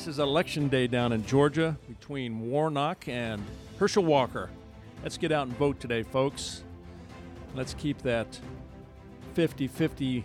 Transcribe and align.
this 0.00 0.08
is 0.08 0.18
election 0.18 0.68
day 0.68 0.86
down 0.86 1.12
in 1.12 1.22
Georgia 1.26 1.76
between 1.86 2.48
Warnock 2.48 3.06
and 3.06 3.44
Herschel 3.78 4.02
Walker. 4.02 4.48
Let's 5.02 5.18
get 5.18 5.30
out 5.30 5.46
and 5.46 5.54
vote 5.58 5.78
today, 5.78 6.04
folks. 6.04 6.62
Let's 7.54 7.74
keep 7.74 8.00
that 8.00 8.40
50 9.34 9.68
50 9.68 10.24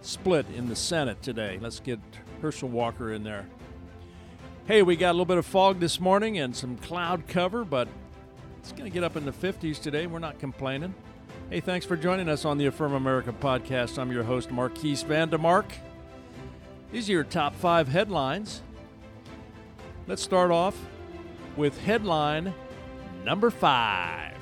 split 0.00 0.46
in 0.56 0.66
the 0.70 0.74
Senate 0.74 1.20
today. 1.20 1.58
Let's 1.60 1.78
get 1.78 1.98
Herschel 2.40 2.70
Walker 2.70 3.12
in 3.12 3.22
there. 3.22 3.44
Hey, 4.64 4.82
we 4.82 4.96
got 4.96 5.10
a 5.10 5.12
little 5.12 5.26
bit 5.26 5.36
of 5.36 5.44
fog 5.44 5.78
this 5.78 6.00
morning 6.00 6.38
and 6.38 6.56
some 6.56 6.78
cloud 6.78 7.28
cover, 7.28 7.66
but 7.66 7.86
it's 8.60 8.72
going 8.72 8.84
to 8.84 8.90
get 8.90 9.04
up 9.04 9.14
in 9.14 9.26
the 9.26 9.32
50s 9.32 9.78
today. 9.78 10.06
We're 10.06 10.20
not 10.20 10.38
complaining. 10.38 10.94
Hey, 11.50 11.60
thanks 11.60 11.84
for 11.84 11.98
joining 11.98 12.30
us 12.30 12.46
on 12.46 12.56
the 12.56 12.64
Affirm 12.64 12.94
America 12.94 13.34
podcast. 13.34 13.98
I'm 13.98 14.10
your 14.10 14.24
host, 14.24 14.50
Marquise 14.50 15.04
Vandemark. 15.04 15.66
These 16.92 17.10
are 17.10 17.12
your 17.12 17.24
top 17.24 17.54
five 17.54 17.86
headlines. 17.86 18.62
Let's 20.10 20.22
start 20.22 20.50
off 20.50 20.76
with 21.56 21.80
headline 21.82 22.52
number 23.24 23.48
five 23.48 24.36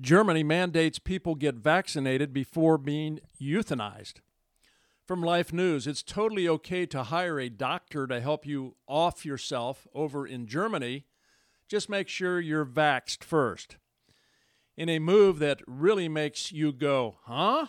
Germany 0.00 0.42
mandates 0.42 0.98
people 0.98 1.36
get 1.36 1.54
vaccinated 1.54 2.32
before 2.32 2.78
being 2.78 3.20
euthanized. 3.40 4.14
From 5.06 5.22
Life 5.22 5.52
News, 5.52 5.86
it's 5.86 6.02
totally 6.02 6.48
okay 6.48 6.84
to 6.86 7.04
hire 7.04 7.38
a 7.38 7.48
doctor 7.48 8.08
to 8.08 8.20
help 8.20 8.44
you 8.44 8.74
off 8.88 9.24
yourself 9.24 9.86
over 9.94 10.26
in 10.26 10.48
Germany. 10.48 11.04
Just 11.68 11.88
make 11.88 12.08
sure 12.08 12.40
you're 12.40 12.66
vaxxed 12.66 13.22
first. 13.22 13.76
In 14.76 14.88
a 14.88 14.98
move 14.98 15.38
that 15.38 15.62
really 15.64 16.08
makes 16.08 16.50
you 16.50 16.72
go, 16.72 17.18
huh? 17.26 17.68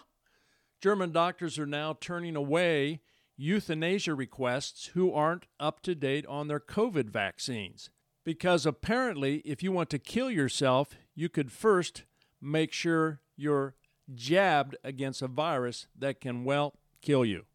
German 0.81 1.11
doctors 1.11 1.59
are 1.59 1.67
now 1.67 1.95
turning 2.01 2.35
away 2.35 3.01
euthanasia 3.41 4.13
requests 4.13 4.91
who 4.93 5.11
aren't 5.11 5.47
up 5.59 5.81
to 5.81 5.95
date 5.95 6.25
on 6.27 6.47
their 6.47 6.59
COVID 6.59 7.09
vaccines. 7.09 7.89
Because 8.23 8.67
apparently, 8.67 9.37
if 9.37 9.63
you 9.63 9.71
want 9.71 9.89
to 9.89 9.97
kill 9.97 10.29
yourself, 10.29 10.89
you 11.15 11.27
could 11.27 11.51
first 11.51 12.03
make 12.39 12.71
sure 12.71 13.19
you're 13.35 13.73
jabbed 14.13 14.77
against 14.83 15.23
a 15.23 15.27
virus 15.27 15.87
that 15.97 16.21
can, 16.21 16.43
well, 16.43 16.75
kill 17.01 17.25
you. 17.25 17.45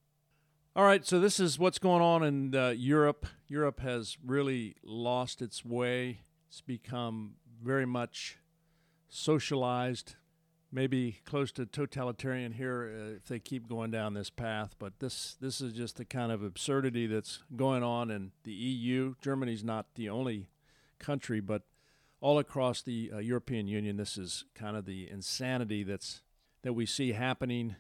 All 0.75 0.85
right, 0.85 1.07
so 1.07 1.21
this 1.21 1.39
is 1.39 1.57
what's 1.57 1.79
going 1.79 2.03
on 2.03 2.25
in 2.25 2.55
uh, 2.55 2.71
Europe. 2.71 3.25
Europe 3.47 3.79
has 3.79 4.19
really 4.25 4.75
lost 4.83 5.41
its 5.41 5.65
way. 5.65 6.23
It's 6.49 6.61
become 6.61 7.35
very 7.63 7.87
much 7.87 8.39
socialized, 9.09 10.17
maybe 10.77 11.21
close 11.25 11.51
to 11.51 11.65
totalitarian 11.65 12.53
here 12.53 12.93
uh, 12.95 13.17
if 13.17 13.25
they 13.25 13.39
keep 13.39 13.67
going 13.67 13.91
down 13.91 14.13
this 14.13 14.29
path. 14.29 14.77
But 14.79 15.01
this 15.01 15.35
this 15.41 15.63
is 15.63 15.73
just 15.73 15.97
the 15.97 16.05
kind 16.05 16.31
of 16.31 16.43
absurdity 16.43 17.07
that's 17.07 17.43
going 17.57 17.83
on 17.83 18.11
in 18.11 18.33
the 18.45 18.53
EU. 18.53 19.15
Germany's 19.23 19.65
not 19.65 19.87
the 19.95 20.11
only 20.11 20.51
country, 20.99 21.41
but 21.41 21.63
all 22.21 22.39
across 22.39 22.83
the 22.83 23.11
uh, 23.15 23.19
European 23.19 23.67
Union, 23.67 23.97
this 23.97 24.19
is 24.19 24.45
kind 24.55 24.77
of 24.77 24.85
the 24.85 25.09
insanity 25.11 25.83
that's 25.83 26.21
that 26.63 26.75
we 26.75 26.85
see 26.85 27.13
happening 27.13 27.77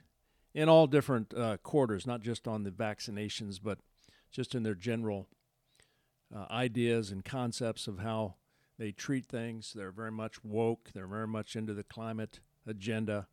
in 0.54 0.70
all 0.70 0.86
different 0.86 1.34
uh, 1.34 1.58
quarters, 1.58 2.06
not 2.06 2.22
just 2.22 2.48
on 2.48 2.62
the 2.62 2.70
vaccinations, 2.70 3.60
but 3.62 3.78
just 4.32 4.54
in 4.54 4.62
their 4.62 4.74
general 4.74 5.28
uh, 6.34 6.46
ideas 6.50 7.10
and 7.10 7.26
concepts 7.26 7.86
of 7.86 7.98
how 7.98 8.36
they 8.78 8.90
treat 8.90 9.26
things. 9.26 9.74
They're 9.76 9.90
very 9.90 10.12
much 10.12 10.42
woke. 10.42 10.92
They're 10.94 11.06
very 11.06 11.28
much 11.28 11.56
into 11.56 11.74
the 11.74 11.84
climate 11.84 12.40
agenda. 12.66 13.26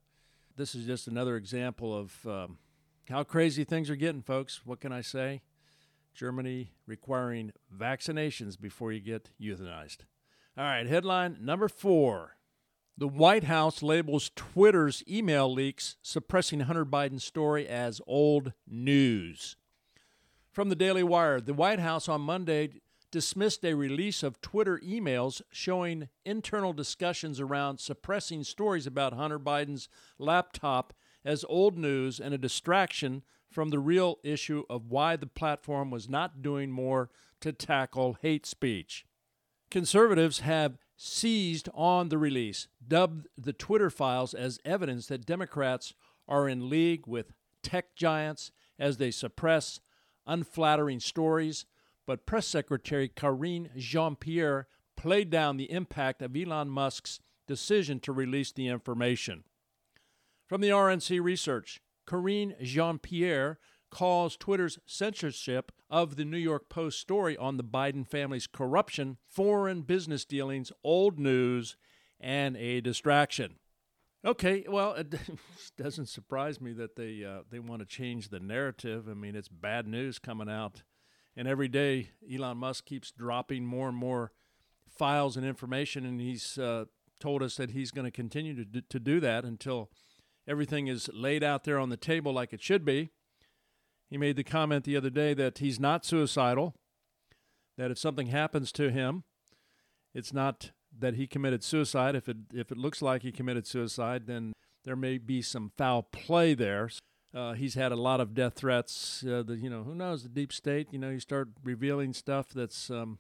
This 0.56 0.76
is 0.76 0.86
just 0.86 1.08
another 1.08 1.36
example 1.36 1.98
of 1.98 2.28
um, 2.28 2.58
how 3.10 3.24
crazy 3.24 3.64
things 3.64 3.90
are 3.90 3.96
getting, 3.96 4.22
folks. 4.22 4.62
What 4.66 4.80
can 4.80 4.92
I 4.92 5.02
say? 5.02 5.42
Germany 6.14 6.72
requiring 6.86 7.54
vaccinations 7.76 8.60
before 8.60 8.92
you 8.92 9.00
get 9.00 9.32
euthanized. 9.42 10.00
All 10.58 10.64
right, 10.64 10.86
headline 10.86 11.38
number 11.42 11.68
four. 11.68 12.38
The 12.96 13.08
White 13.08 13.46
House 13.46 13.82
labels 13.82 14.30
Twitter's 14.36 15.04
email 15.10 15.52
leaks 15.52 15.98
suppressing 16.04 16.62
Hunter 16.62 16.86
Biden's 16.86 17.24
story 17.24 17.68
as 17.68 18.00
old 18.06 18.54
news. 18.68 19.56
From 20.52 20.70
the 20.70 20.76
Daily 20.76 21.02
Wire, 21.02 21.42
the 21.42 21.56
White 21.56 21.80
House 21.80 22.08
on 22.08 22.22
Monday 22.22 22.82
dismissed 23.14 23.64
a 23.64 23.76
release 23.76 24.24
of 24.24 24.42
Twitter 24.42 24.82
emails 24.84 25.40
showing 25.52 26.10
internal 26.26 26.74
discussions 26.74 27.40
around 27.40 27.80
suppressing 27.80 28.44
stories 28.44 28.88
about 28.88 29.14
Hunter 29.14 29.38
Biden's 29.38 29.88
laptop 30.18 30.94
as 31.24 31.46
old 31.48 31.78
news 31.78 32.20
and 32.20 32.34
a 32.34 32.40
distraction 32.40 33.22
from 33.52 33.70
the 33.70 33.78
real 33.78 34.18
issue 34.24 34.64
of 34.68 34.90
why 34.90 35.16
the 35.16 35.28
platform 35.28 35.92
was 35.92 36.10
not 36.10 36.42
doing 36.42 36.72
more 36.72 37.12
to 37.40 37.54
tackle 37.54 38.18
hate 38.24 38.48
speech. 38.48 39.06
Conservatives 39.70 40.40
have 40.40 40.80
seized 40.98 41.70
on 41.76 42.10
the 42.10 42.18
release, 42.18 42.68
dubbed 42.86 43.28
the 43.38 43.54
Twitter 43.54 43.92
files 43.92 44.34
as 44.34 44.60
evidence 44.66 45.06
that 45.06 45.24
Democrats 45.24 45.94
are 46.28 46.50
in 46.50 46.68
league 46.68 47.06
with 47.06 47.32
tech 47.62 47.96
giants 47.96 48.52
as 48.80 48.98
they 48.98 49.12
suppress 49.12 49.80
unflattering 50.26 51.00
stories 51.00 51.66
but 52.06 52.26
Press 52.26 52.48
Secretary 52.48 53.08
Karine 53.08 53.70
Jean 53.78 54.16
Pierre 54.16 54.68
played 54.96 55.30
down 55.30 55.58
the 55.58 55.72
impact 55.72 56.22
of 56.22 56.36
Elon 56.36 56.70
Musk's 56.70 57.20
decision 57.48 58.00
to 58.02 58.12
release 58.12 58.52
the 58.52 58.68
information. 58.68 59.44
From 60.48 60.62
the 60.62 60.70
RNC 60.70 61.22
research, 61.22 61.82
Karine 62.06 62.56
Jean 62.62 63.00
Pierre 63.00 63.60
calls 63.90 64.36
Twitter's 64.36 64.80
censorship 64.86 65.72
of 65.90 66.16
the 66.16 66.26
New 66.26 66.38
York 66.38 66.68
Post 66.68 67.00
story 67.00 67.38
on 67.38 67.58
the 67.58 67.64
Biden 67.64 68.08
family's 68.08 68.48
corruption, 68.48 69.18
foreign 69.30 69.82
business 69.84 70.26
dealings, 70.26 70.72
old 70.84 71.20
news, 71.20 71.78
and 72.20 72.58
a 72.58 72.82
distraction. 72.82 73.56
Okay, 74.26 74.66
well, 74.68 74.94
it 74.94 75.14
doesn't 75.78 76.08
surprise 76.08 76.60
me 76.60 76.74
that 76.74 76.96
they 76.96 77.24
uh, 77.24 77.42
they 77.50 77.60
want 77.60 77.82
to 77.82 77.86
change 77.86 78.30
the 78.30 78.40
narrative. 78.40 79.08
I 79.10 79.14
mean, 79.14 79.36
it's 79.36 79.50
bad 79.50 79.86
news 79.86 80.18
coming 80.18 80.50
out 80.50 80.84
and 81.36 81.48
every 81.48 81.68
day, 81.68 82.10
Elon 82.32 82.58
Musk 82.58 82.86
keeps 82.86 83.12
dropping 83.12 83.66
more 83.66 83.90
and 83.90 83.98
more 83.98 84.32
files 84.88 85.36
and 85.36 85.46
information, 85.46 86.06
and 86.06 86.22
he's 86.22 86.58
uh, 86.58 86.86
told 87.20 87.42
us 87.42 87.56
that 87.56 87.72
he's 87.72 87.92
going 87.92 88.06
to 88.06 88.12
continue 88.12 88.56
to 88.56 88.66
do, 88.66 88.82
to 88.82 89.00
do 89.00 89.20
that 89.20 89.44
until 89.44 89.90
everything 90.48 90.88
is 90.88 91.10
laid 91.14 91.44
out 91.44 91.64
there 91.64 91.80
on 91.80 91.90
the 91.90 91.98
table 91.98 92.34
like 92.34 92.54
it 92.54 92.62
should 92.62 92.86
be. 92.86 93.10
He 94.10 94.18
made 94.18 94.36
the 94.36 94.44
comment 94.44 94.84
the 94.84 94.98
other 94.98 95.10
day 95.10 95.34
that 95.34 95.58
he's 95.58 95.80
not 95.80 96.06
suicidal, 96.06 96.76
that 97.78 97.90
if 97.90 97.98
something 97.98 98.28
happens 98.28 98.72
to 98.74 98.92
him, 98.92 99.24
it's 100.14 100.34
not 100.34 100.72
that 101.00 101.16
he 101.16 101.26
committed 101.26 101.64
suicide. 101.64 102.16
If 102.16 102.30
it 102.30 102.38
if 102.54 102.72
it 102.72 102.78
looks 102.78 103.02
like 103.02 103.24
he 103.24 103.32
committed 103.32 103.66
suicide, 103.66 104.28
then 104.28 104.54
there 104.84 104.96
may 104.96 105.18
be 105.18 105.42
some 105.42 105.72
foul 105.78 106.04
play 106.04 106.54
there. 106.54 106.90
Uh, 107.34 107.54
he's 107.54 107.74
had 107.74 107.92
a 107.92 107.96
lot 107.96 108.22
of 108.22 108.36
death 108.36 108.54
threats. 108.54 109.24
Uh, 109.28 109.42
the, 109.42 109.56
you 109.56 109.70
know, 109.70 109.84
who 109.84 109.96
knows 109.96 110.22
the 110.22 110.30
deep 110.30 110.54
state? 110.54 110.90
You 110.92 111.00
know, 111.00 111.10
you 111.10 111.20
start 111.20 111.50
revealing 111.64 112.14
stuff 112.14 112.50
that's, 112.50 112.92
um, 112.92 113.18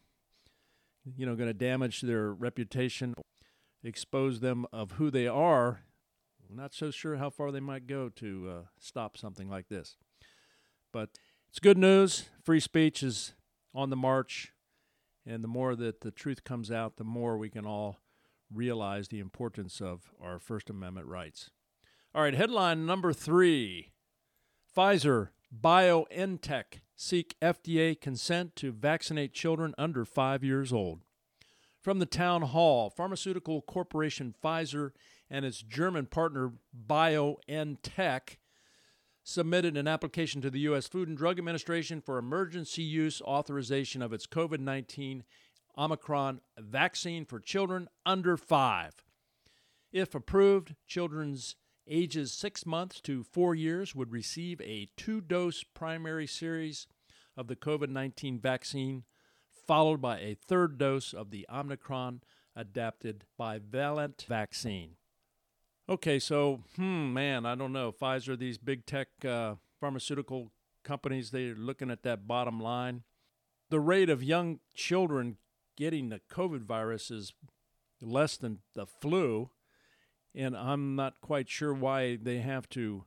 you 1.18 1.26
know, 1.26 1.36
going 1.36 1.50
to 1.50 1.54
damage 1.54 2.02
their 2.02 2.32
reputation, 2.32 3.16
expose 3.84 4.40
them 4.40 4.68
of 4.72 4.94
who 4.94 5.10
they 5.10 5.28
are. 5.28 5.82
I'm 6.48 6.56
not 6.56 6.76
so 6.76 6.92
sure 6.92 7.16
how 7.16 7.32
far 7.32 7.52
they 7.52 7.60
might 7.60 7.88
go 7.88 8.10
to 8.10 8.50
uh, 8.50 8.62
stop 8.78 9.18
something 9.18 9.50
like 9.50 9.70
this. 9.70 9.98
But 10.92 11.10
it's 11.50 11.60
good 11.60 11.80
news. 11.80 12.30
Free 12.44 12.60
speech 12.60 13.02
is 13.02 13.34
on 13.74 13.90
the 13.90 13.96
march, 13.96 14.54
and 15.26 15.44
the 15.44 15.48
more 15.48 15.76
that 15.76 16.02
the 16.02 16.12
truth 16.12 16.44
comes 16.44 16.70
out, 16.70 16.98
the 16.98 17.04
more 17.04 17.36
we 17.38 17.50
can 17.50 17.66
all 17.66 17.98
realize 18.54 19.08
the 19.08 19.20
importance 19.20 19.82
of 19.82 20.12
our 20.22 20.38
First 20.38 20.70
Amendment 20.70 21.08
rights. 21.08 21.50
All 22.14 22.22
right, 22.22 22.36
headline 22.36 22.86
number 22.86 23.12
three. 23.12 23.93
Pfizer 24.75 25.30
BioNTech 25.56 26.81
seek 26.96 27.36
FDA 27.42 28.00
consent 28.00 28.56
to 28.56 28.72
vaccinate 28.72 29.34
children 29.34 29.75
under 29.78 30.04
five 30.04 30.44
years 30.44 30.74
old. 30.74 31.02
From 31.80 32.00
the 32.00 32.06
town 32.06 32.44
hall, 32.44 32.90
pharmaceutical 32.90 33.62
corporation 33.62 34.34
Pfizer 34.44 34.92
and 35.30 35.46
its 35.46 35.62
German 35.62 36.08
partner 36.08 36.54
BioNTech 36.88 38.38
submitted 39.24 39.78
an 39.78 39.88
application 39.88 40.42
to 40.42 40.50
the 40.50 40.62
U.S. 40.62 40.88
Food 40.88 41.08
and 41.08 41.18
Drug 41.18 41.38
Administration 41.38 42.02
for 42.02 42.18
emergency 42.18 42.84
use 42.84 43.22
authorization 43.22 44.02
of 44.02 44.12
its 44.12 44.25
COVID 44.25 44.60
19 44.60 45.24
Omicron 45.78 46.42
vaccine 46.58 47.25
for 47.25 47.40
children 47.40 47.90
under 48.06 48.38
five. 48.38 48.94
If 49.92 50.16
approved, 50.16 50.75
children's 50.88 51.56
ages 51.88 52.32
six 52.32 52.66
months 52.66 53.02
to 53.02 53.24
four 53.24 53.56
years 53.56 53.96
would 53.96 54.12
receive 54.12 54.62
a 54.62 54.90
two 54.98 55.22
dose 55.22 55.64
primary 55.64 56.28
series 56.28 56.88
of 57.36 57.48
the 57.48 57.56
COVID 57.56 57.90
19 57.90 58.40
vaccine, 58.40 59.04
followed 59.68 60.02
by 60.02 60.20
a 60.20 60.36
third 60.36 60.78
dose 60.78 61.14
of 61.14 61.32
the 61.32 61.46
Omicron 61.52 62.22
adapted 62.56 63.26
bivalent 63.40 64.26
vaccine. 64.26 64.92
Okay, 65.90 66.18
so, 66.18 66.64
hmm, 66.76 67.14
man, 67.14 67.46
I 67.46 67.56
don't 67.56 67.74
know. 67.74 67.92
Pfizer, 67.92 68.38
these 68.38 68.58
big 68.58 68.86
tech 68.86 69.08
uh, 69.26 69.56
pharmaceutical 69.80 70.52
companies, 70.84 71.32
they're 71.32 71.56
looking 71.56 71.92
at 71.92 72.04
that 72.04 72.28
bottom 72.28 72.60
line. 72.60 73.04
The 73.70 73.82
rate 73.82 74.10
of 74.10 74.24
young 74.24 74.60
children 74.74 75.38
getting 75.76 76.10
the 76.10 76.22
COVID 76.32 76.62
virus 76.62 77.12
is 77.12 77.34
less 78.02 78.38
than 78.38 78.60
the 78.76 78.86
flu, 78.86 79.50
and 80.36 80.56
I'm 80.56 80.96
not 80.96 81.22
quite 81.22 81.50
sure 81.50 81.74
why 81.74 82.16
they 82.16 82.40
have 82.40 82.68
to 82.70 83.06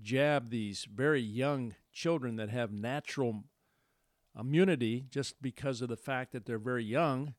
jab 0.00 0.50
these 0.50 0.84
very 0.84 1.20
young 1.20 1.74
children 1.92 2.36
that 2.36 2.50
have 2.50 2.72
natural 2.72 3.44
immunity 4.38 5.04
just 5.10 5.40
because 5.42 5.82
of 5.82 5.88
the 5.88 5.96
fact 5.96 6.32
that 6.32 6.46
they're 6.46 6.58
very 6.58 6.84
young 6.84 7.34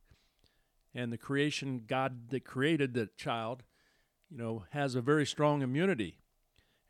and 0.94 1.12
the 1.12 1.18
creation 1.18 1.84
God 1.88 2.30
that 2.30 2.46
created 2.46 2.94
the 2.94 3.10
child, 3.18 3.64
you 4.30 4.38
know, 4.38 4.66
has 4.72 4.96
a 4.96 5.02
very 5.02 5.26
strong 5.26 5.62
immunity. 5.62 6.20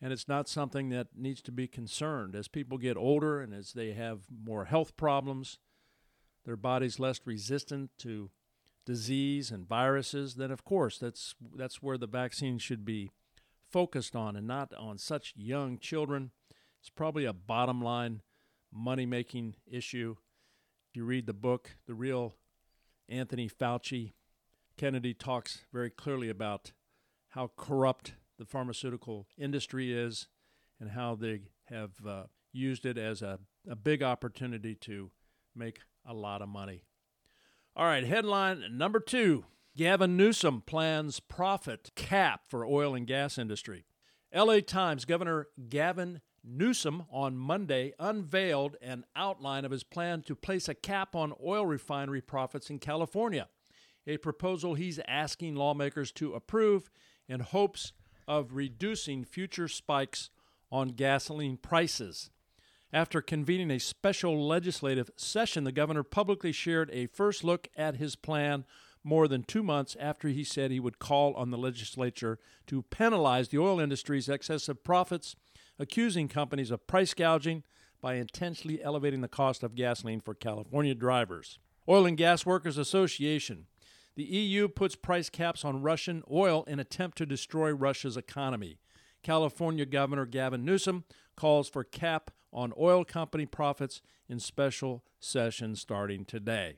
And 0.01 0.12
it's 0.12 0.28
not 0.28 0.50
something 0.50 0.90
that 0.90 1.07
needs 1.16 1.42
to 1.44 1.51
be 1.51 1.68
concerned. 1.68 2.36
As 2.36 2.50
people 2.50 2.78
get 2.78 2.98
older 2.98 3.40
and 3.40 3.54
as 3.54 3.72
they 3.72 3.94
have 3.94 4.24
more 4.30 4.66
health 4.66 4.98
problems, 4.98 5.60
their 6.44 6.57
body's 6.57 7.00
less 7.00 7.22
resistant 7.24 7.92
to 8.00 8.30
disease 8.85 9.51
and 9.51 9.68
viruses, 9.68 10.35
then 10.35 10.51
of 10.51 10.63
course 10.63 10.97
that's 10.97 11.35
that's 11.56 11.81
where 11.81 11.97
the 11.97 12.07
vaccine 12.07 12.57
should 12.57 12.85
be 12.85 13.09
focused 13.71 14.15
on 14.15 14.35
and 14.35 14.45
not 14.47 14.74
on 14.75 14.97
such 14.97 15.33
young 15.35 15.77
children. 15.77 16.31
It's 16.80 16.89
probably 16.89 17.25
a 17.25 17.33
bottom 17.33 17.81
line 17.81 18.21
money 18.71 19.06
making 19.06 19.56
issue. 19.65 20.15
If 20.89 20.97
You 20.97 21.06
read 21.06 21.25
the 21.25 21.33
book, 21.33 21.71
The 21.88 21.94
Real 21.94 22.35
Anthony 23.09 23.50
Fauci. 23.50 24.13
Kennedy 24.75 25.13
talks 25.13 25.62
very 25.71 25.89
clearly 25.89 26.30
about 26.30 26.71
how 27.30 27.51
corrupt 27.56 28.13
the 28.39 28.45
pharmaceutical 28.45 29.27
industry 29.38 29.94
is 29.94 30.27
and 30.80 30.91
how 30.91 31.15
they 31.15 31.41
have 31.65 31.91
uh, 32.07 32.24
used 32.51 32.85
it 32.85 32.97
as 32.97 33.21
a, 33.21 33.39
a 33.69 33.75
big 33.75 34.03
opportunity 34.03 34.75
to 34.75 35.12
make 35.56 35.80
a 36.06 36.13
lot 36.13 36.41
of 36.41 36.50
money. 36.50 36.83
All 37.75 37.85
right, 37.85 38.05
headline 38.05 38.77
number 38.77 38.99
two 38.99 39.45
Gavin 39.75 40.15
Newsom 40.15 40.61
plans 40.61 41.19
profit 41.19 41.89
cap 41.95 42.41
for 42.47 42.63
oil 42.63 42.93
and 42.93 43.07
gas 43.07 43.39
industry. 43.39 43.85
LA 44.31 44.59
Times 44.59 45.05
Governor 45.05 45.47
Gavin 45.69 46.21
Newsom 46.43 47.05
on 47.11 47.35
Monday 47.35 47.93
unveiled 47.97 48.75
an 48.79 49.05
outline 49.15 49.65
of 49.65 49.71
his 49.71 49.83
plan 49.83 50.21
to 50.21 50.35
place 50.35 50.69
a 50.69 50.75
cap 50.75 51.15
on 51.15 51.33
oil 51.43 51.65
refinery 51.65 52.21
profits 52.21 52.69
in 52.69 52.77
California, 52.77 53.49
a 54.05 54.17
proposal 54.17 54.75
he's 54.75 54.99
asking 55.07 55.55
lawmakers 55.55 56.11
to 56.11 56.35
approve 56.35 56.91
in 57.27 57.39
hopes 57.39 57.91
of 58.27 58.53
reducing 58.53 59.25
future 59.25 59.67
spikes 59.67 60.29
on 60.71 60.89
gasoline 60.89 61.57
prices. 61.57 62.29
After 62.94 63.24
convening 63.24 63.72
a 63.72 63.80
special 63.80 64.48
legislative 64.48 65.10
session, 65.18 65.63
the 65.63 65.72
governor 65.72 66.04
publicly 66.04 66.51
shared 66.51 66.92
a 66.94 67.07
first 67.07 67.44
look 67.44 67.68
at 67.75 67.95
his 67.95 68.16
plan 68.16 68.66
more 69.04 69.28
than 69.28 69.42
two 69.42 69.63
months 69.63 69.98
after 70.00 70.28
he 70.28 70.44
said 70.44 70.69
he 70.69 70.80
would 70.80 71.00
call 71.00 71.34
on 71.34 71.50
the 71.50 71.57
legislature 71.57 72.38
to 72.68 72.84
penalize 72.84 73.50
the 73.50 73.57
oil 73.57 73.80
industry's 73.80 74.30
excessive 74.30 74.84
profits 74.84 75.36
accusing 75.80 76.28
companies 76.28 76.69
of 76.69 76.86
price 76.86 77.16
gouging 77.16 77.63
by 78.00 78.13
intentionally 78.13 78.84
elevating 78.84 79.22
the 79.22 79.28
cost 79.28 79.63
of 79.63 79.74
gasoline 79.74 80.22
for 80.22 80.36
California 80.36 80.94
drivers. 80.94 81.57
Oil 81.90 82.06
and 82.06 82.16
Gas 82.16 82.45
Workers 82.45 82.78
Association. 82.78 83.66
The 84.16 84.24
EU 84.24 84.68
puts 84.68 84.95
price 84.95 85.31
caps 85.31 85.66
on 85.66 85.81
Russian 85.81 86.22
oil 86.31 86.63
in 86.68 86.80
attempt 86.80 87.18
to 87.18 87.25
destroy 87.25 87.72
Russia's 87.72 88.18
economy. 88.18 88.78
California 89.23 89.85
Governor 89.85 90.25
Gavin 90.25 90.63
Newsom 90.63 91.05
calls 91.35 91.69
for 91.69 91.83
cap 91.83 92.31
on 92.51 92.73
oil 92.77 93.03
company 93.03 93.45
profits 93.45 94.01
in 94.29 94.39
special 94.39 95.03
session 95.19 95.75
starting 95.75 96.25
today. 96.25 96.77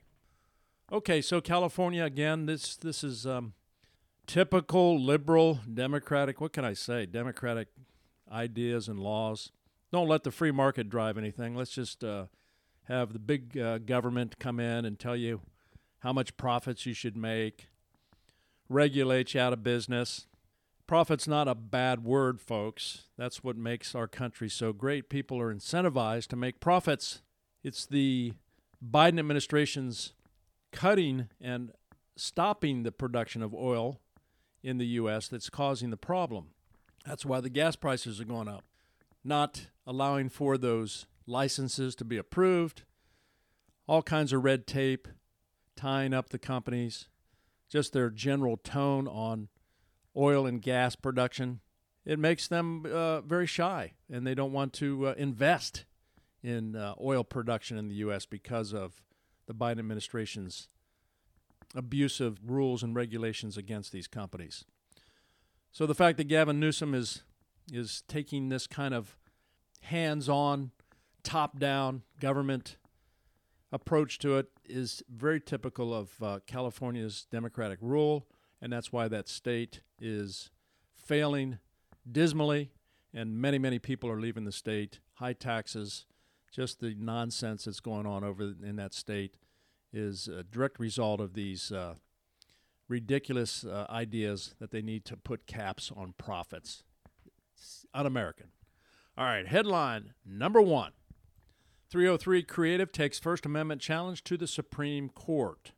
Okay, 0.90 1.20
so 1.20 1.40
California 1.40 2.04
again. 2.04 2.46
This 2.46 2.76
this 2.76 3.02
is 3.02 3.26
um, 3.26 3.54
typical 4.26 5.02
liberal 5.02 5.60
Democratic. 5.72 6.40
What 6.40 6.52
can 6.52 6.64
I 6.64 6.74
say? 6.74 7.06
Democratic 7.06 7.68
ideas 8.30 8.88
and 8.88 9.00
laws. 9.00 9.50
Don't 9.92 10.08
let 10.08 10.24
the 10.24 10.30
free 10.30 10.52
market 10.52 10.88
drive 10.88 11.18
anything. 11.18 11.56
Let's 11.56 11.72
just 11.72 12.04
uh, 12.04 12.26
have 12.84 13.12
the 13.12 13.18
big 13.18 13.58
uh, 13.58 13.78
government 13.78 14.38
come 14.38 14.60
in 14.60 14.84
and 14.84 14.98
tell 14.98 15.16
you 15.16 15.40
how 16.00 16.12
much 16.12 16.36
profits 16.36 16.86
you 16.86 16.92
should 16.92 17.16
make, 17.16 17.66
regulate 18.68 19.34
you 19.34 19.40
out 19.40 19.52
of 19.52 19.62
business. 19.62 20.26
Profit's 20.86 21.26
not 21.26 21.48
a 21.48 21.54
bad 21.54 22.04
word, 22.04 22.40
folks. 22.40 23.02
That's 23.18 23.42
what 23.42 23.56
makes 23.56 23.94
our 23.94 24.06
country 24.06 24.48
so 24.48 24.72
great. 24.72 25.08
People 25.08 25.40
are 25.40 25.52
incentivized 25.52 26.28
to 26.28 26.36
make 26.36 26.60
profits. 26.60 27.22
It's 27.64 27.86
the 27.86 28.34
Biden 28.84 29.18
administration's 29.18 30.12
cutting 30.72 31.28
and 31.40 31.72
stopping 32.16 32.82
the 32.82 32.92
production 32.92 33.42
of 33.42 33.52
oil 33.52 34.00
in 34.62 34.78
the 34.78 34.86
U.S. 34.86 35.26
that's 35.26 35.50
causing 35.50 35.90
the 35.90 35.96
problem. 35.96 36.48
That's 37.04 37.26
why 37.26 37.40
the 37.40 37.50
gas 37.50 37.74
prices 37.74 38.20
are 38.20 38.24
going 38.24 38.48
up. 38.48 38.64
Not 39.24 39.66
allowing 39.86 40.28
for 40.28 40.56
those 40.56 41.06
licenses 41.26 41.96
to 41.96 42.04
be 42.04 42.16
approved, 42.16 42.82
all 43.88 44.02
kinds 44.02 44.32
of 44.32 44.44
red 44.44 44.66
tape, 44.66 45.08
tying 45.76 46.14
up 46.14 46.28
the 46.28 46.38
companies, 46.38 47.08
just 47.68 47.92
their 47.92 48.10
general 48.10 48.56
tone 48.56 49.08
on 49.08 49.48
oil 50.16 50.46
and 50.46 50.62
gas 50.62 50.96
production. 50.96 51.60
It 52.04 52.18
makes 52.18 52.48
them 52.48 52.86
uh, 52.86 53.20
very 53.22 53.46
shy, 53.46 53.92
and 54.10 54.26
they 54.26 54.34
don't 54.34 54.52
want 54.52 54.72
to 54.74 55.08
uh, 55.08 55.14
invest 55.16 55.84
in 56.42 56.76
uh, 56.76 56.94
oil 57.00 57.24
production 57.24 57.76
in 57.76 57.88
the 57.88 57.96
U.S. 57.96 58.26
because 58.26 58.72
of 58.72 59.02
the 59.46 59.54
Biden 59.54 59.78
administration's 59.78 60.68
abusive 61.74 62.38
rules 62.46 62.82
and 62.82 62.94
regulations 62.94 63.56
against 63.56 63.92
these 63.92 64.06
companies. 64.06 64.64
So 65.72 65.86
the 65.86 65.94
fact 65.94 66.16
that 66.18 66.24
Gavin 66.24 66.60
Newsom 66.60 66.94
is 66.94 67.22
is 67.72 68.04
taking 68.06 68.48
this 68.48 68.68
kind 68.68 68.94
of 68.94 69.18
hands-on, 69.80 70.70
top-down 71.24 72.02
government 72.20 72.76
approach 73.72 74.18
to 74.20 74.36
it 74.36 74.46
is 74.64 75.02
very 75.08 75.40
typical 75.40 75.92
of 75.92 76.22
uh, 76.22 76.38
California's 76.46 77.26
Democratic 77.30 77.78
rule, 77.82 78.28
and 78.60 78.72
that's 78.72 78.92
why 78.92 79.08
that 79.08 79.28
state 79.28 79.80
is 80.00 80.50
failing 80.94 81.58
dismally, 82.10 82.70
and 83.12 83.38
many, 83.38 83.58
many 83.58 83.78
people 83.78 84.10
are 84.10 84.20
leaving 84.20 84.44
the 84.44 84.52
state. 84.52 85.00
High 85.14 85.32
taxes, 85.32 86.06
just 86.50 86.80
the 86.80 86.94
nonsense 86.98 87.64
that's 87.64 87.80
going 87.80 88.06
on 88.06 88.24
over 88.24 88.54
in 88.62 88.76
that 88.76 88.94
state 88.94 89.36
is 89.92 90.28
a 90.28 90.42
direct 90.42 90.78
result 90.78 91.20
of 91.20 91.34
these 91.34 91.72
uh, 91.72 91.94
ridiculous 92.88 93.64
uh, 93.64 93.86
ideas 93.88 94.54
that 94.58 94.70
they 94.70 94.82
need 94.82 95.04
to 95.06 95.16
put 95.16 95.46
caps 95.46 95.90
on 95.94 96.14
profits. 96.18 96.82
It's 97.54 97.86
un 97.94 98.06
American. 98.06 98.48
All 99.16 99.24
right, 99.24 99.46
headline 99.46 100.12
number 100.24 100.60
one 100.60 100.92
303 101.90 102.42
Creative 102.42 102.92
takes 102.92 103.18
First 103.18 103.46
Amendment 103.46 103.80
challenge 103.80 104.24
to 104.24 104.36
the 104.36 104.46
Supreme 104.46 105.08
Court. 105.08 105.72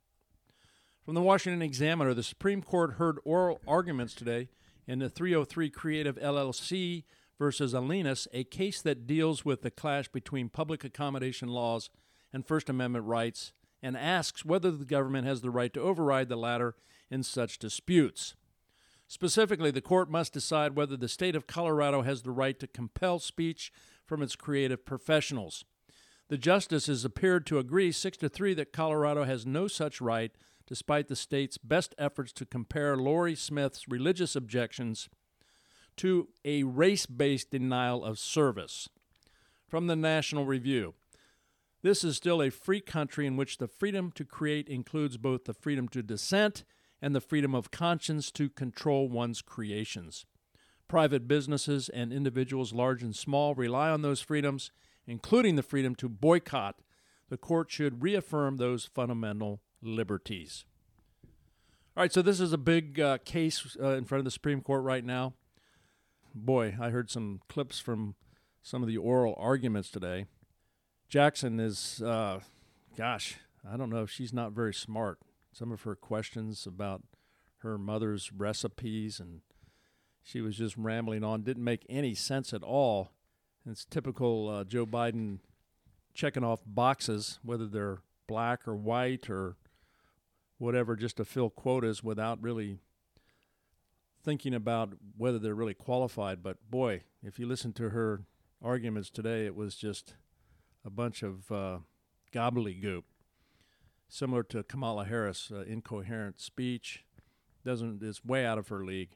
From 1.09 1.15
the 1.15 1.23
Washington 1.23 1.63
Examiner, 1.63 2.13
the 2.13 2.23
Supreme 2.23 2.61
Court 2.61 2.97
heard 2.97 3.17
oral 3.25 3.63
arguments 3.67 4.13
today 4.13 4.51
in 4.87 4.99
the 4.99 5.09
303 5.09 5.71
Creative 5.71 6.17
LLC 6.17 7.05
versus 7.39 7.73
Elenis, 7.73 8.27
a 8.35 8.45
case 8.45 8.83
that 8.83 9.07
deals 9.07 9.43
with 9.43 9.63
the 9.63 9.71
clash 9.71 10.09
between 10.09 10.51
public 10.51 10.85
accommodation 10.85 11.49
laws 11.49 11.89
and 12.31 12.47
First 12.47 12.69
Amendment 12.69 13.07
rights, 13.07 13.55
and 13.83 13.97
asks 13.97 14.45
whether 14.45 14.71
the 14.71 14.85
government 14.85 15.27
has 15.27 15.41
the 15.41 15.49
right 15.49 15.73
to 15.73 15.81
override 15.81 16.29
the 16.29 16.37
latter 16.37 16.75
in 17.11 17.23
such 17.23 17.59
disputes. 17.59 18.35
Specifically, 19.07 19.71
the 19.71 19.81
court 19.81 20.11
must 20.11 20.35
decide 20.35 20.77
whether 20.77 20.99
the 20.99 21.09
state 21.09 21.35
of 21.35 21.47
Colorado 21.47 22.03
has 22.03 22.21
the 22.21 22.33
right 22.33 22.61
to 22.61 22.67
compel 22.67 23.19
speech 23.19 23.73
from 24.05 24.23
its 24.23 24.37
creative 24.37 24.85
professionals. 24.85 25.65
The 26.29 26.39
justices 26.39 27.05
appeared 27.05 27.47
to 27.47 27.59
agree 27.59 27.91
6 27.91 28.19
to 28.19 28.29
3 28.29 28.55
that 28.55 28.73
Colorado 28.73 29.25
has 29.25 29.47
no 29.47 29.67
such 29.67 30.01
right 30.01 30.33
despite 30.67 31.09
the 31.09 31.17
state's 31.17 31.57
best 31.57 31.95
efforts 31.97 32.33
to 32.35 32.45
compare 32.45 32.97
Lorie 32.97 33.35
Smith's 33.35 33.89
religious 33.89 34.37
objections 34.37 35.09
to 35.97 36.29
a 36.45 36.63
race 36.63 37.07
based 37.07 37.51
denial 37.51 38.05
of 38.05 38.19
service. 38.19 38.89
From 39.67 39.87
the 39.87 39.97
National 39.97 40.47
Review. 40.47 40.95
This 41.83 42.03
is 42.03 42.17
still 42.17 42.43
a 42.43 42.51
free 42.51 42.81
country 42.81 43.27
in 43.27 43.37
which 43.37 43.59
the 43.59 43.69
freedom 43.69 44.11
to 44.13 44.25
create 44.25 44.69
includes 44.69 45.17
both 45.17 45.45
the 45.45 45.55
freedom 45.55 45.89
to 45.89 46.03
dissent 46.03 46.65
and 47.01 47.15
the 47.15 47.21
freedom 47.21 47.55
of 47.55 47.71
conscience 47.71 48.31
to 48.33 48.49
control 48.49 49.09
one's 49.09 49.43
creations. 49.43 50.27
Private 50.89 51.29
businesses 51.29 51.89
and 51.89 52.13
individuals, 52.13 52.73
large 52.73 53.03
and 53.03 53.15
small, 53.15 53.55
rely 53.55 53.91
on 53.91 54.03
those 54.03 54.21
freedoms, 54.21 54.71
including 55.09 55.57
the 55.57 55.63
freedom 55.63 55.95
to 55.97 56.09
boycott. 56.09 56.77
The 57.31 57.39
court 57.39 57.71
should 57.71 58.03
reaffirm 58.03 58.57
those 58.57 58.85
fundamental 58.85 59.61
liberties. 59.83 60.65
All 61.97 62.03
right, 62.03 62.13
so 62.13 62.23
this 62.23 62.39
is 62.39 62.53
a 62.53 62.59
big 62.59 63.01
uh, 63.01 63.19
case 63.25 63.77
uh, 63.83 63.91
in 63.91 64.05
front 64.05 64.21
of 64.21 64.25
the 64.25 64.31
Supreme 64.31 64.61
Court 64.61 64.85
right 64.85 65.05
now. 65.05 65.35
Boy, 66.35 66.77
I 66.81 66.91
heard 66.91 67.11
some 67.11 67.41
clips 67.49 67.81
from 67.81 68.15
some 68.63 68.83
of 68.83 68.89
the 68.89 68.99
oral 68.99 69.35
arguments 69.39 69.91
today. 69.91 70.27
Jackson 71.09 71.59
is, 71.59 72.03
uh, 72.03 72.41
gosh, 72.97 73.39
I 73.69 73.77
don't 73.77 73.91
know 73.91 74.07
she's 74.07 74.33
not 74.33 74.53
very 74.53 74.75
smart. 74.75 75.19
Some 75.53 75.73
of 75.73 75.83
her 75.83 75.97
questions 75.97 76.67
about 76.67 77.03
her 77.59 77.79
mother's 77.79 78.31
recipes 78.31 79.19
and 79.19 79.41
she 80.23 80.41
was 80.43 80.57
just 80.57 80.77
rambling 80.77 81.25
on, 81.25 81.43
didn't 81.43 81.65
make 81.65 81.87
any 81.89 82.15
sense 82.15 82.53
at 82.53 82.63
all. 82.63 83.11
It's 83.71 83.85
typical 83.85 84.49
uh, 84.49 84.65
Joe 84.65 84.87
Biden 84.87 85.41
checking 86.15 86.43
off 86.43 86.61
boxes, 86.65 87.39
whether 87.43 87.67
they're 87.67 87.99
black 88.27 88.67
or 88.67 88.75
white 88.75 89.29
or 89.29 89.57
whatever, 90.57 90.97
just 90.97 91.19
to 91.19 91.25
fill 91.27 91.51
quotas 91.51 92.03
without 92.03 92.43
really 92.43 92.79
thinking 94.25 94.55
about 94.55 94.95
whether 95.19 95.39
they're 95.39 95.55
really 95.55 95.75
qualified. 95.75 96.43
But 96.43 96.71
boy, 96.71 97.03
if 97.23 97.39
you 97.39 97.47
listen 97.47 97.75
to 97.75 97.91
her 97.91 98.23
arguments 98.63 99.11
today, 99.11 99.45
it 99.45 99.55
was 99.55 99.75
just 99.77 100.15
a 100.83 100.91
bunch 100.91 101.23
of 101.23 101.53
uh, 101.53 101.79
gobbledygook, 102.33 103.03
similar 104.09 104.43
to 104.45 104.63
Kamala 104.63 105.05
Harris, 105.05 105.53
uh, 105.55 105.65
incoherent 105.65 106.41
speech. 106.41 107.05
Doesn't 107.67 108.03
is 108.03 108.25
way 108.25 108.47
out 108.47 108.57
of 108.57 108.69
her 108.69 108.83
league. 108.83 109.11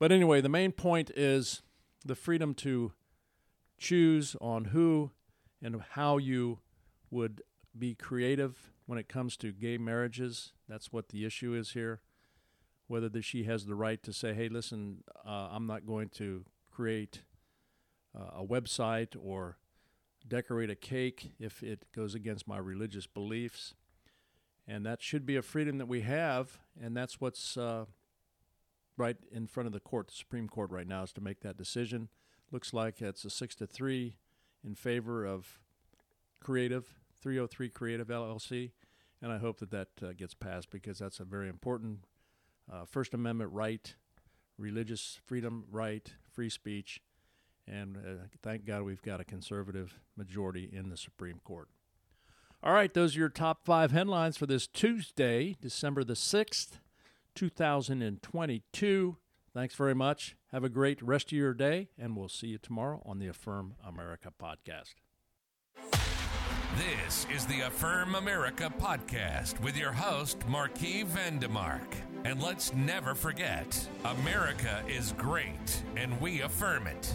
But 0.00 0.10
anyway, 0.10 0.40
the 0.40 0.48
main 0.48 0.72
point 0.72 1.12
is 1.14 1.62
the 2.04 2.16
freedom 2.16 2.52
to 2.54 2.94
choose 3.80 4.36
on 4.40 4.66
who 4.66 5.10
and 5.60 5.82
how 5.92 6.18
you 6.18 6.58
would 7.10 7.42
be 7.76 7.94
creative 7.94 8.70
when 8.86 8.98
it 8.98 9.08
comes 9.08 9.36
to 9.38 9.52
gay 9.52 9.78
marriages. 9.78 10.52
That's 10.68 10.92
what 10.92 11.08
the 11.08 11.24
issue 11.24 11.54
is 11.54 11.72
here. 11.72 12.00
Whether 12.86 13.08
the, 13.08 13.22
she 13.22 13.44
has 13.44 13.66
the 13.66 13.74
right 13.74 14.02
to 14.02 14.12
say, 14.12 14.34
hey, 14.34 14.48
listen, 14.48 15.02
uh, 15.26 15.48
I'm 15.50 15.66
not 15.66 15.86
going 15.86 16.08
to 16.10 16.44
create 16.70 17.22
uh, 18.16 18.40
a 18.40 18.44
website 18.44 19.16
or 19.20 19.56
decorate 20.26 20.70
a 20.70 20.74
cake 20.74 21.32
if 21.38 21.62
it 21.62 21.86
goes 21.94 22.14
against 22.14 22.46
my 22.46 22.58
religious 22.58 23.06
beliefs. 23.06 23.74
And 24.66 24.84
that 24.86 25.02
should 25.02 25.24
be 25.24 25.36
a 25.36 25.42
freedom 25.42 25.78
that 25.78 25.86
we 25.86 26.02
have, 26.02 26.58
and 26.80 26.96
that's 26.96 27.20
what's 27.20 27.56
uh, 27.56 27.86
right 28.96 29.16
in 29.32 29.46
front 29.46 29.66
of 29.66 29.72
the 29.72 29.80
court, 29.80 30.08
the 30.08 30.14
Supreme 30.14 30.48
Court, 30.48 30.70
right 30.70 30.86
now, 30.86 31.02
is 31.02 31.12
to 31.14 31.20
make 31.20 31.40
that 31.40 31.56
decision. 31.56 32.08
Looks 32.52 32.72
like 32.72 33.00
it's 33.00 33.24
a 33.24 33.30
six 33.30 33.54
to 33.56 33.66
three 33.66 34.16
in 34.64 34.74
favor 34.74 35.24
of 35.24 35.60
Creative, 36.42 36.84
303 37.20 37.68
Creative 37.68 38.08
LLC, 38.08 38.72
and 39.22 39.30
I 39.30 39.38
hope 39.38 39.60
that 39.60 39.70
that 39.70 39.88
uh, 40.02 40.12
gets 40.12 40.34
passed 40.34 40.70
because 40.70 40.98
that's 40.98 41.20
a 41.20 41.24
very 41.24 41.48
important 41.48 42.00
uh, 42.72 42.86
First 42.86 43.14
Amendment 43.14 43.52
right, 43.52 43.94
religious 44.58 45.20
freedom 45.24 45.64
right, 45.70 46.12
free 46.32 46.50
speech, 46.50 47.00
and 47.68 47.96
uh, 47.96 48.24
thank 48.42 48.64
God 48.64 48.82
we've 48.82 49.02
got 49.02 49.20
a 49.20 49.24
conservative 49.24 50.00
majority 50.16 50.68
in 50.72 50.88
the 50.88 50.96
Supreme 50.96 51.40
Court. 51.44 51.68
All 52.62 52.72
right, 52.72 52.92
those 52.92 53.16
are 53.16 53.20
your 53.20 53.28
top 53.28 53.64
five 53.64 53.92
headlines 53.92 54.36
for 54.36 54.46
this 54.46 54.66
Tuesday, 54.66 55.56
December 55.60 56.02
the 56.02 56.14
6th, 56.14 56.78
2022. 57.34 59.16
Thanks 59.52 59.74
very 59.74 59.94
much. 59.94 60.36
Have 60.52 60.62
a 60.62 60.68
great 60.68 61.02
rest 61.02 61.32
of 61.32 61.38
your 61.38 61.54
day, 61.54 61.88
and 61.98 62.16
we'll 62.16 62.28
see 62.28 62.48
you 62.48 62.58
tomorrow 62.58 63.02
on 63.04 63.18
the 63.18 63.26
Affirm 63.26 63.74
America 63.86 64.32
podcast. 64.40 64.94
This 66.76 67.26
is 67.34 67.46
the 67.46 67.62
Affirm 67.62 68.14
America 68.14 68.72
podcast 68.78 69.60
with 69.60 69.76
your 69.76 69.90
host, 69.90 70.38
Marquis 70.46 71.04
Vandemark. 71.04 71.82
And 72.24 72.40
let's 72.40 72.72
never 72.74 73.16
forget 73.16 73.88
America 74.04 74.84
is 74.88 75.12
great, 75.18 75.82
and 75.96 76.18
we 76.20 76.42
affirm 76.42 76.86
it. 76.86 77.12